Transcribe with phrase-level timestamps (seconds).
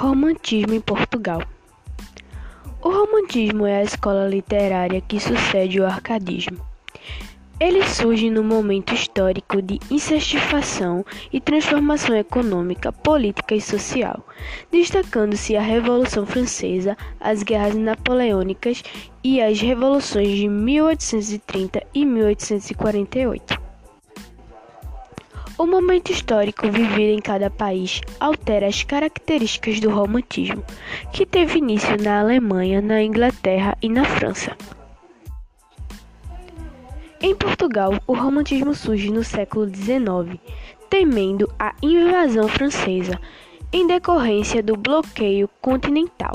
[0.00, 1.42] Romantismo em Portugal.
[2.82, 6.56] O romantismo é a escola literária que sucede o arcadismo.
[7.60, 14.26] Ele surge no momento histórico de insatisfação e transformação econômica, política e social,
[14.72, 18.82] destacando-se a Revolução Francesa, as guerras napoleônicas
[19.22, 23.69] e as revoluções de 1830 e 1848.
[25.60, 30.64] O momento histórico vivido em cada país altera as características do romantismo,
[31.12, 34.56] que teve início na Alemanha, na Inglaterra e na França.
[37.20, 40.40] Em Portugal, o romantismo surge no século XIX,
[40.88, 43.20] temendo a invasão francesa,
[43.70, 46.32] em decorrência do bloqueio continental.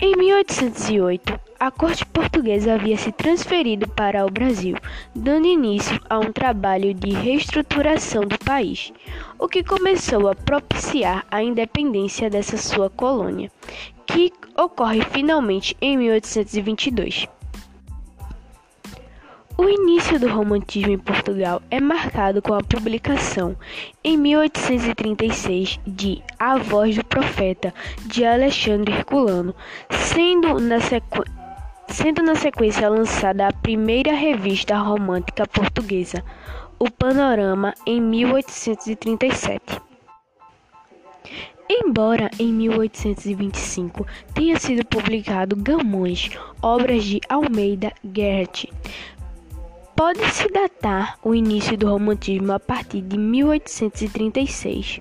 [0.00, 4.76] Em 1808, a corte portuguesa havia se transferido para o Brasil,
[5.14, 8.92] dando início a um trabalho de reestruturação do país,
[9.38, 13.50] o que começou a propiciar a independência dessa sua colônia,
[14.06, 17.26] que ocorre finalmente em 1822.
[19.56, 23.56] O início do romantismo em Portugal é marcado com a publicação,
[24.02, 27.72] em 1836, de A Voz do Profeta,
[28.04, 29.54] de Alexandre Herculano,
[29.90, 31.22] sendo na, sequ...
[31.86, 36.24] sendo na sequência lançada a primeira revista romântica portuguesa,
[36.76, 39.80] O Panorama, em 1837.
[41.66, 46.30] Embora em 1825 tenha sido publicado Gamões,
[46.60, 48.70] obras de Almeida Gerhardt,
[49.96, 55.00] Pode-se datar o início do romantismo a partir de 1836.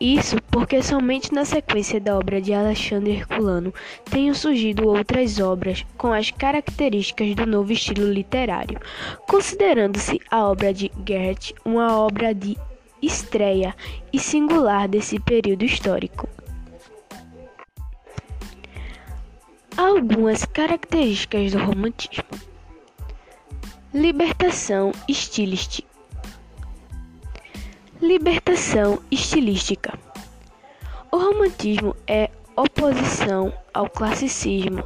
[0.00, 6.12] Isso porque somente na sequência da obra de Alexandre Herculano tenham surgido outras obras com
[6.12, 8.80] as características do novo estilo literário,
[9.28, 12.56] considerando-se a obra de Goethe uma obra de
[13.00, 13.74] estreia
[14.12, 16.28] e singular desse período histórico.
[19.76, 22.51] Algumas características do romantismo.
[23.94, 25.86] Libertação estilística.
[28.00, 29.98] Libertação estilística.
[31.10, 34.82] O romantismo é oposição ao classicismo